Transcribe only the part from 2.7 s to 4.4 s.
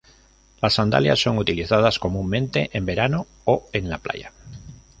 en verano o en la playa.